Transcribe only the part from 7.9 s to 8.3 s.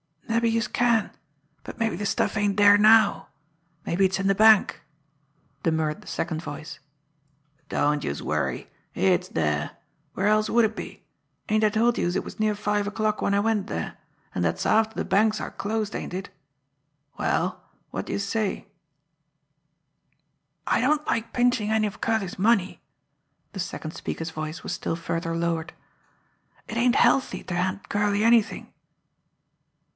youse